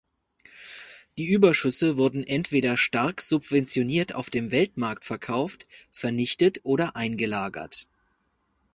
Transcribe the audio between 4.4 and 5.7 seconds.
Weltmarkt verkauft,